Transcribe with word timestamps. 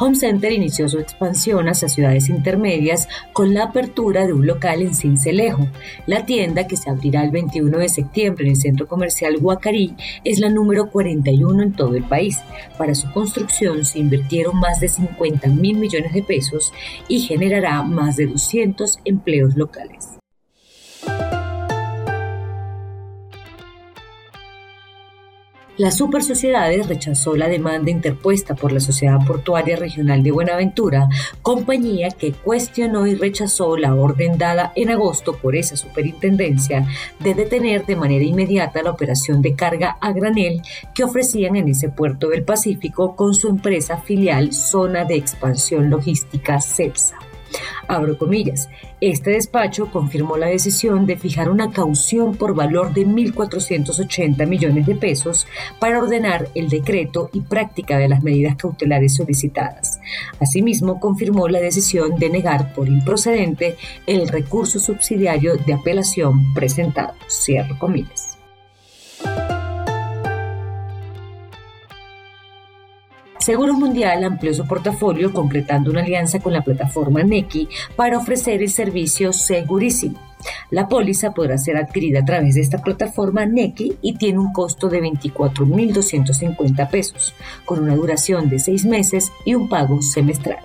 Home 0.00 0.14
Center 0.14 0.52
inició 0.52 0.88
su 0.88 1.00
expansión 1.00 1.68
hacia 1.68 1.88
ciudades 1.88 2.28
intermedias 2.28 3.08
con 3.32 3.52
la 3.52 3.64
apertura 3.64 4.26
de 4.26 4.32
un 4.32 4.46
local 4.46 4.80
en 4.80 4.94
Cincelejo. 4.94 5.66
La 6.06 6.24
tienda, 6.24 6.68
que 6.68 6.76
se 6.76 6.88
abrirá 6.88 7.24
el 7.24 7.32
21 7.32 7.78
de 7.78 7.88
septiembre 7.88 8.44
en 8.44 8.52
el 8.52 8.60
centro 8.60 8.86
comercial 8.86 9.38
Guacarí, 9.38 9.96
es 10.22 10.38
la 10.38 10.50
número 10.50 10.90
41 10.90 11.62
en 11.64 11.72
todo 11.72 11.96
el 11.96 12.04
país. 12.04 12.38
Para 12.76 12.94
su 12.94 13.10
construcción 13.10 13.84
se 13.84 13.98
invirtieron 13.98 14.60
más 14.60 14.78
de 14.78 14.88
50 14.88 15.48
mil 15.48 15.76
millones 15.78 16.12
de 16.12 16.22
pesos 16.22 16.72
y 17.08 17.18
generará 17.20 17.82
más 17.82 18.14
de 18.16 18.26
200 18.26 19.00
empleos 19.04 19.56
locales. 19.56 20.18
La 25.78 25.92
Super 25.92 26.24
Sociedades 26.24 26.88
rechazó 26.88 27.36
la 27.36 27.46
demanda 27.46 27.92
interpuesta 27.92 28.56
por 28.56 28.72
la 28.72 28.80
Sociedad 28.80 29.24
Portuaria 29.24 29.76
Regional 29.76 30.24
de 30.24 30.32
Buenaventura, 30.32 31.08
compañía 31.40 32.08
que 32.10 32.32
cuestionó 32.32 33.06
y 33.06 33.14
rechazó 33.14 33.76
la 33.76 33.94
orden 33.94 34.38
dada 34.38 34.72
en 34.74 34.90
agosto 34.90 35.34
por 35.34 35.54
esa 35.54 35.76
superintendencia 35.76 36.84
de 37.20 37.34
detener 37.34 37.86
de 37.86 37.94
manera 37.94 38.24
inmediata 38.24 38.82
la 38.82 38.90
operación 38.90 39.40
de 39.40 39.54
carga 39.54 39.96
a 40.00 40.10
granel 40.12 40.62
que 40.96 41.04
ofrecían 41.04 41.54
en 41.54 41.68
ese 41.68 41.88
puerto 41.90 42.28
del 42.28 42.42
Pacífico 42.42 43.14
con 43.14 43.32
su 43.32 43.46
empresa 43.46 43.98
filial 43.98 44.52
Zona 44.52 45.04
de 45.04 45.14
Expansión 45.14 45.90
Logística 45.90 46.60
CEPSA. 46.60 47.27
Abro 47.86 48.18
comillas. 48.18 48.68
Este 49.00 49.30
despacho 49.30 49.90
confirmó 49.90 50.36
la 50.36 50.46
decisión 50.46 51.06
de 51.06 51.16
fijar 51.16 51.50
una 51.50 51.70
caución 51.70 52.36
por 52.36 52.54
valor 52.54 52.92
de 52.92 53.06
1.480 53.06 54.46
millones 54.46 54.86
de 54.86 54.94
pesos 54.94 55.46
para 55.78 55.98
ordenar 55.98 56.48
el 56.54 56.68
decreto 56.68 57.30
y 57.32 57.40
práctica 57.40 57.98
de 57.98 58.08
las 58.08 58.22
medidas 58.22 58.56
cautelares 58.56 59.14
solicitadas. 59.14 60.00
Asimismo, 60.40 61.00
confirmó 61.00 61.48
la 61.48 61.60
decisión 61.60 62.16
de 62.16 62.30
negar 62.30 62.72
por 62.74 62.88
improcedente 62.88 63.76
el 64.06 64.28
recurso 64.28 64.78
subsidiario 64.78 65.56
de 65.56 65.74
apelación 65.74 66.52
presentado. 66.54 67.14
Cierro 67.28 67.78
comillas. 67.78 68.37
Seguro 73.48 73.72
Mundial 73.72 74.24
amplió 74.24 74.52
su 74.52 74.66
portafolio 74.66 75.32
concretando 75.32 75.90
una 75.90 76.02
alianza 76.02 76.38
con 76.38 76.52
la 76.52 76.60
plataforma 76.60 77.22
Neki 77.22 77.66
para 77.96 78.18
ofrecer 78.18 78.60
el 78.60 78.68
servicio 78.68 79.32
Segurísimo. 79.32 80.20
La 80.70 80.86
póliza 80.86 81.32
podrá 81.32 81.56
ser 81.56 81.78
adquirida 81.78 82.20
a 82.20 82.24
través 82.26 82.56
de 82.56 82.60
esta 82.60 82.82
plataforma 82.82 83.46
Neki 83.46 83.94
y 84.02 84.18
tiene 84.18 84.38
un 84.38 84.52
costo 84.52 84.90
de 84.90 85.00
24.250 85.00 86.90
pesos, 86.90 87.34
con 87.64 87.78
una 87.78 87.96
duración 87.96 88.50
de 88.50 88.58
seis 88.58 88.84
meses 88.84 89.32
y 89.46 89.54
un 89.54 89.70
pago 89.70 90.02
semestral. 90.02 90.58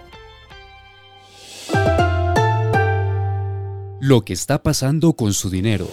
Lo 4.02 4.26
que 4.26 4.34
está 4.34 4.62
pasando 4.62 5.14
con 5.14 5.32
su 5.32 5.50
dinero. 5.50 5.88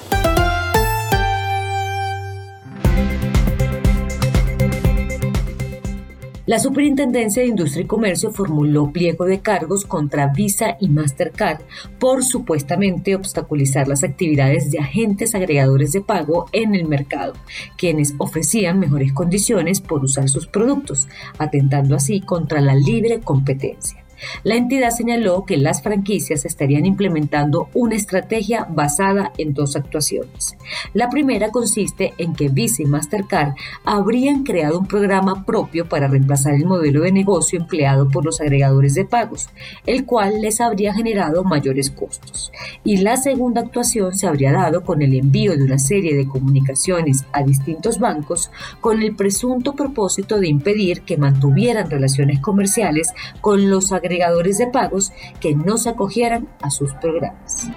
La 6.51 6.59
Superintendencia 6.59 7.45
de 7.45 7.49
Industria 7.49 7.85
y 7.85 7.87
Comercio 7.87 8.33
formuló 8.33 8.91
pliego 8.91 9.25
de 9.25 9.39
cargos 9.39 9.85
contra 9.85 10.33
Visa 10.33 10.77
y 10.81 10.89
Mastercard 10.89 11.61
por 12.01 12.25
supuestamente 12.25 13.15
obstaculizar 13.15 13.87
las 13.87 14.03
actividades 14.03 14.69
de 14.73 14.81
agentes 14.81 15.37
agregadores 15.37 15.93
de 15.93 16.01
pago 16.01 16.47
en 16.51 16.75
el 16.75 16.89
mercado, 16.89 17.35
quienes 17.77 18.15
ofrecían 18.19 18.81
mejores 18.81 19.13
condiciones 19.13 19.81
por 19.81 20.03
usar 20.03 20.29
sus 20.29 20.49
productos, 20.49 21.07
atentando 21.39 21.95
así 21.95 22.21
contra 22.21 22.61
la 22.61 22.75
libre 22.75 23.21
competencia. 23.21 24.05
La 24.43 24.57
entidad 24.57 24.91
señaló 24.91 25.45
que 25.45 25.57
las 25.57 25.83
franquicias 25.83 26.45
estarían 26.45 26.87
implementando 26.87 27.69
una 27.75 27.97
estrategia 27.97 28.67
basada 28.69 29.33
en 29.39 29.55
dos 29.55 29.77
actuaciones. 29.77 30.57
La 30.95 31.09
primera 31.09 31.51
consiste 31.51 32.15
en 32.19 32.35
que 32.35 32.49
Visa 32.49 32.83
y 32.83 32.87
Mastercard 32.87 33.55
habrían 33.85 34.45
creado 34.45 34.79
un 34.79 34.87
programa 34.87 35.45
propio 35.45 35.89
para 35.89 36.09
reemplazar 36.09 36.55
el 36.55 36.67
modelo 36.67 37.03
de 37.03 37.13
negocio 37.13 37.59
empleado 37.59 38.09
por 38.09 38.25
los 38.25 38.41
agregadores 38.41 38.95
de 38.95 39.05
pagos, 39.05 39.49
el 39.87 40.05
cual 40.05 40.41
les 40.41 40.61
habría 40.61 40.95
generado 40.95 41.45
mayores 41.45 41.91
costos. 41.91 42.53
Y 42.85 42.99
la 42.99 43.17
segunda 43.17 43.63
actuación 43.63 44.15
se 44.15 44.27
habría 44.27 44.53
dado 44.53 44.85
con 44.85 45.03
el 45.03 45.15
envío 45.15 45.57
de 45.57 45.65
una 45.65 45.79
serie 45.79 46.15
de 46.15 46.29
comunicaciones 46.29 47.25
a 47.33 47.43
distintos 47.43 47.99
bancos 47.99 48.51
con 48.81 49.03
el 49.03 49.17
presunto 49.17 49.75
propósito 49.75 50.39
de 50.39 50.49
impedir 50.49 51.03
que 51.03 51.17
mantuvieran 51.17 51.91
relaciones 51.91 52.41
comerciales 52.41 53.13
con 53.41 53.71
los 53.71 53.93
agregadores 53.93 54.10
de 54.59 54.67
pagos 54.67 55.13
que 55.41 55.55
no 55.55 55.79
se 55.79 55.89
acogieran 55.89 56.49
a 56.61 56.71
sus 56.71 56.93
programas. 56.95 57.71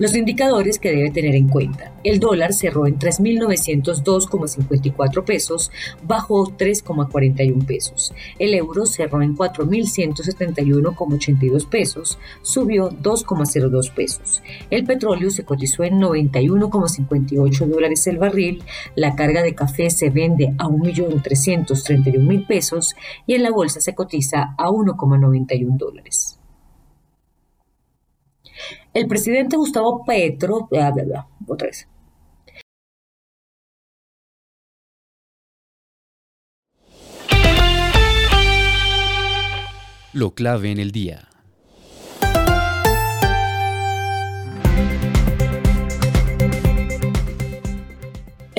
Los 0.00 0.16
indicadores 0.16 0.78
que 0.78 0.92
debe 0.92 1.10
tener 1.10 1.34
en 1.34 1.48
cuenta. 1.48 1.92
El 2.04 2.20
dólar 2.20 2.54
cerró 2.54 2.86
en 2.86 2.98
3.902,54 2.98 5.24
pesos, 5.24 5.70
bajó 6.02 6.46
3,41 6.46 7.66
pesos. 7.66 8.14
El 8.38 8.54
euro 8.54 8.86
cerró 8.86 9.20
en 9.20 9.36
4.171,82 9.36 11.68
pesos, 11.68 12.18
subió 12.40 12.88
2,02 12.88 13.92
pesos. 13.92 14.42
El 14.70 14.84
petróleo 14.84 15.28
se 15.28 15.44
cotizó 15.44 15.84
en 15.84 16.00
91,58 16.00 17.66
dólares 17.66 18.06
el 18.06 18.16
barril. 18.16 18.62
La 18.96 19.14
carga 19.14 19.42
de 19.42 19.54
café 19.54 19.90
se 19.90 20.08
vende 20.08 20.54
a 20.56 20.66
1.331.000 20.66 22.46
pesos 22.46 22.96
y 23.26 23.34
en 23.34 23.42
la 23.42 23.50
bolsa 23.50 23.82
se 23.82 23.94
cotiza 23.94 24.54
a 24.56 24.68
1,91 24.68 25.76
dólares. 25.76 26.39
El 28.92 29.06
presidente 29.06 29.56
Gustavo 29.56 30.04
Petro, 30.04 30.66
bla, 30.68 30.90
bla, 30.90 31.04
bla, 31.04 31.28
otra 31.46 31.68
vez. 31.68 31.86
Lo 40.12 40.34
clave 40.34 40.72
en 40.72 40.78
el 40.78 40.90
día. 40.90 41.29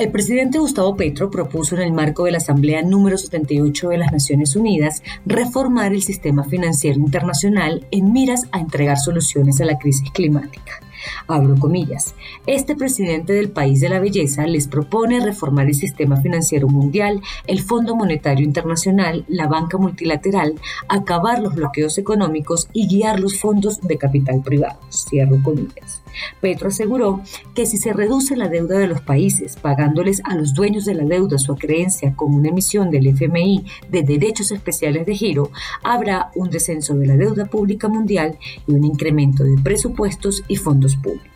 El 0.02 0.10
presidente 0.10 0.58
Gustavo 0.58 0.96
Petro 0.96 1.30
propuso 1.30 1.76
en 1.76 1.82
el 1.82 1.92
marco 1.92 2.24
de 2.24 2.32
la 2.32 2.38
Asamblea 2.38 2.82
número 2.82 3.16
78 3.16 3.90
de 3.90 3.98
las 3.98 4.10
Naciones 4.10 4.56
Unidas 4.56 5.00
reformar 5.24 5.92
el 5.92 6.02
sistema 6.02 6.42
financiero 6.42 6.98
internacional 6.98 7.86
en 7.92 8.12
miras 8.12 8.48
a 8.50 8.58
entregar 8.58 8.98
soluciones 8.98 9.60
a 9.60 9.64
la 9.64 9.78
crisis 9.78 10.10
climática. 10.10 10.80
Abro 11.26 11.56
comillas. 11.56 12.14
Este 12.46 12.74
presidente 12.74 13.32
del 13.32 13.50
país 13.50 13.80
de 13.80 13.88
la 13.88 14.00
belleza 14.00 14.46
les 14.46 14.68
propone 14.68 15.20
reformar 15.20 15.66
el 15.66 15.74
sistema 15.74 16.20
financiero 16.20 16.68
mundial, 16.68 17.20
el 17.46 17.60
Fondo 17.60 17.96
Monetario 17.96 18.44
Internacional, 18.44 19.24
la 19.28 19.46
banca 19.46 19.78
multilateral, 19.78 20.54
acabar 20.88 21.40
los 21.40 21.54
bloqueos 21.54 21.98
económicos 21.98 22.68
y 22.72 22.88
guiar 22.88 23.20
los 23.20 23.38
fondos 23.40 23.80
de 23.80 23.98
capital 23.98 24.42
privado. 24.42 24.78
Cierro 24.90 25.42
comillas. 25.42 26.02
Petro 26.40 26.68
aseguró 26.68 27.22
que 27.54 27.66
si 27.66 27.76
se 27.76 27.92
reduce 27.92 28.36
la 28.36 28.48
deuda 28.48 28.78
de 28.78 28.86
los 28.86 29.00
países, 29.00 29.56
pagándoles 29.56 30.20
a 30.24 30.34
los 30.34 30.54
dueños 30.54 30.84
de 30.84 30.94
la 30.94 31.04
deuda 31.04 31.38
su 31.38 31.52
acreencia 31.52 32.14
con 32.14 32.34
una 32.34 32.48
emisión 32.48 32.90
del 32.90 33.06
FMI 33.06 33.64
de 33.90 34.02
derechos 34.02 34.52
especiales 34.52 35.06
de 35.06 35.14
giro, 35.14 35.50
habrá 35.82 36.30
un 36.34 36.50
descenso 36.50 36.94
de 36.94 37.06
la 37.06 37.16
deuda 37.16 37.46
pública 37.46 37.88
mundial 37.88 38.38
y 38.66 38.72
un 38.72 38.84
incremento 38.84 39.44
de 39.44 39.56
presupuestos 39.62 40.42
y 40.48 40.56
fondos 40.56 40.91
públicos. 40.96 41.32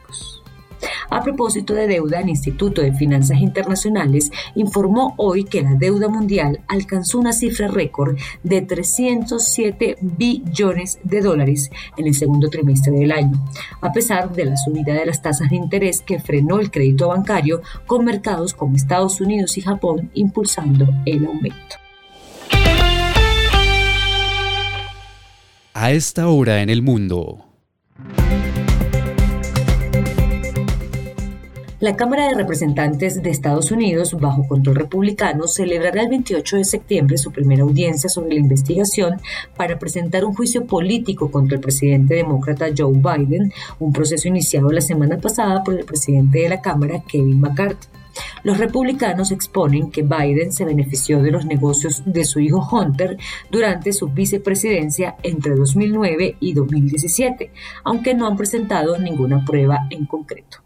A 1.11 1.23
propósito 1.23 1.75
de 1.75 1.87
deuda, 1.87 2.21
el 2.21 2.29
Instituto 2.29 2.83
de 2.83 2.93
Finanzas 2.93 3.39
Internacionales 3.39 4.31
informó 4.55 5.15
hoy 5.17 5.45
que 5.45 5.63
la 5.63 5.75
deuda 5.75 6.09
mundial 6.09 6.61
alcanzó 6.69 7.19
una 7.19 7.33
cifra 7.33 7.69
récord 7.69 8.17
de 8.43 8.63
307 8.63 9.99
billones 10.01 10.99
de 11.05 11.21
dólares 11.21 11.71
en 11.97 12.07
el 12.07 12.15
segundo 12.15 12.49
trimestre 12.49 12.93
del 12.93 13.13
año, 13.13 13.43
a 13.81 13.93
pesar 13.93 14.33
de 14.33 14.47
la 14.47 14.57
subida 14.57 14.95
de 14.95 15.07
las 15.07 15.23
tasas 15.23 15.49
de 15.51 15.57
interés 15.57 16.03
que 16.03 16.21
frenó 16.21 16.59
el 16.59 16.71
crédito 16.71 17.09
bancario 17.09 17.63
con 17.87 18.05
mercados 18.05 18.53
como 18.53 18.77
Estados 18.77 19.21
Unidos 19.21 19.57
y 19.59 19.63
Japón 19.63 20.11
impulsando 20.15 20.87
el 21.05 21.27
aumento. 21.27 21.77
A 25.73 25.93
esta 25.93 26.29
hora 26.29 26.63
en 26.63 26.71
el 26.71 26.83
mundo. 26.83 27.46
La 31.79 31.95
Cámara 31.95 32.27
de 32.27 32.35
Representantes 32.35 33.23
de 33.23 33.29
Estados 33.29 33.71
Unidos, 33.71 34.15
bajo 34.19 34.49
control 34.49 34.77
republicano, 34.77 35.47
celebrará 35.47 36.01
el 36.01 36.09
28 36.09 36.57
de 36.57 36.65
septiembre 36.65 37.19
su 37.19 37.33
primera 37.33 37.65
audiencia 37.65 38.09
sobre 38.09 38.31
la 38.31 38.41
investigación 38.41 39.21
para 39.59 39.79
presentar 39.79 40.25
un 40.25 40.33
juicio 40.33 40.65
político 40.65 41.31
contra 41.31 41.57
el 41.57 41.61
presidente 41.61 42.15
demócrata 42.15 42.71
Joe 42.75 42.95
Biden, 42.95 43.53
un 43.79 43.93
proceso 43.93 44.27
iniciado 44.27 44.73
la 44.73 44.81
semana 44.81 45.19
pasada 45.19 45.63
por 45.63 45.79
el 45.79 45.85
presidente 45.85 46.39
de 46.39 46.49
la 46.49 46.63
Cámara, 46.63 47.03
Kevin 47.07 47.41
McCarthy. 47.41 47.89
Los 48.43 48.57
republicanos 48.57 49.31
exponen 49.31 49.91
que 49.91 50.03
Biden 50.03 50.55
se 50.55 50.65
benefició 50.65 51.21
de 51.21 51.31
los 51.31 51.45
negocios 51.45 52.03
de 52.07 52.25
su 52.25 52.41
hijo 52.41 52.67
Hunter 52.73 53.19
durante 53.51 53.93
su 53.93 54.09
vicepresidencia 54.09 55.17
entre 55.23 55.55
2009 55.55 56.37
y 56.41 56.55
2017, 56.55 57.51
aunque 57.85 58.15
no 58.15 58.27
han 58.27 58.39
presentado 58.39 58.97
ninguna 58.97 59.45
prueba 59.45 59.87
en 59.91 60.07
concreto. 60.07 60.66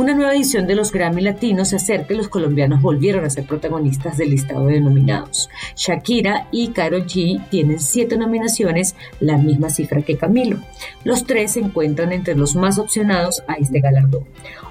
Una 0.00 0.14
nueva 0.14 0.34
edición 0.34 0.66
de 0.66 0.74
los 0.74 0.92
Grammy 0.92 1.20
Latinos 1.20 1.68
se 1.68 1.76
acerca 1.76 2.14
y 2.14 2.16
los 2.16 2.30
colombianos 2.30 2.80
volvieron 2.80 3.26
a 3.26 3.28
ser 3.28 3.44
protagonistas 3.44 4.16
del 4.16 4.30
listado 4.30 4.64
de 4.64 4.80
nominados. 4.80 5.50
Shakira 5.76 6.48
y 6.50 6.68
Karol 6.68 7.04
G 7.04 7.46
tienen 7.50 7.78
siete 7.78 8.16
nominaciones, 8.16 8.96
la 9.20 9.36
misma 9.36 9.68
cifra 9.68 10.00
que 10.00 10.16
Camilo. 10.16 10.56
Los 11.04 11.26
tres 11.26 11.52
se 11.52 11.60
encuentran 11.60 12.12
entre 12.12 12.34
los 12.34 12.56
más 12.56 12.78
opcionados 12.78 13.42
a 13.46 13.56
este 13.56 13.80
galardón. 13.80 14.24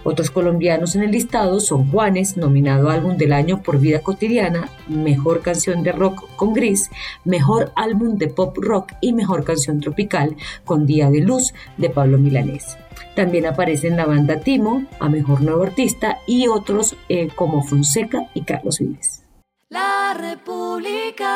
Otros 0.04 0.32
colombianos 0.32 0.96
en 0.96 1.04
el 1.04 1.12
listado 1.12 1.60
son 1.60 1.92
Juanes, 1.92 2.36
nominado 2.36 2.90
Álbum 2.90 3.16
del 3.16 3.34
Año 3.34 3.62
por 3.62 3.80
Vida 3.80 4.00
Cotidiana, 4.00 4.72
Mejor 4.88 5.44
Canción 5.44 5.84
de 5.84 5.92
Rock 5.92 6.28
con 6.38 6.54
Gris, 6.54 6.90
Mejor 7.24 7.72
Álbum 7.76 8.18
de 8.18 8.30
Pop 8.30 8.58
Rock 8.60 8.94
y 9.00 9.14
Mejor 9.14 9.44
Canción 9.44 9.80
Tropical 9.80 10.36
con 10.66 10.88
Día 10.88 11.12
de 11.12 11.20
Luz 11.20 11.54
de 11.78 11.92
Pablo 11.92 12.18
Milanés. 12.18 12.80
También 13.16 13.46
aparecen 13.46 13.98
la 13.98 14.06
banda 14.06 14.40
Timo, 14.40 14.86
a 15.00 15.10
Mejor 15.10 15.42
Nuevo 15.42 15.64
Artista 15.64 16.20
y 16.28 16.48
otros 16.48 16.96
eh, 17.10 17.30
como 17.36 17.64
Fonseca 17.64 18.30
y 18.34 18.42
Carlos 18.44 18.80
Vives. 18.80 19.24
La 19.70 20.16
República. 20.18 21.30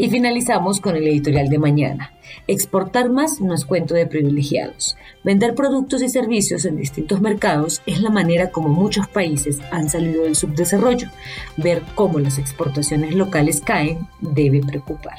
Y 0.00 0.10
finalizamos 0.10 0.80
con 0.80 0.94
el 0.94 1.08
editorial 1.08 1.48
de 1.48 1.58
mañana. 1.58 2.12
Exportar 2.46 3.10
más 3.10 3.40
no 3.40 3.52
es 3.52 3.64
cuento 3.64 3.94
de 3.94 4.06
privilegiados. 4.06 4.96
Vender 5.24 5.56
productos 5.56 6.02
y 6.02 6.08
servicios 6.08 6.64
en 6.64 6.76
distintos 6.76 7.20
mercados 7.20 7.82
es 7.84 8.00
la 8.00 8.10
manera 8.10 8.50
como 8.50 8.68
muchos 8.68 9.08
países 9.08 9.58
han 9.72 9.90
salido 9.90 10.22
del 10.22 10.36
subdesarrollo. 10.36 11.08
Ver 11.56 11.82
cómo 11.96 12.20
las 12.20 12.38
exportaciones 12.38 13.14
locales 13.16 13.60
caen 13.60 14.06
debe 14.20 14.60
preocupar. 14.60 15.18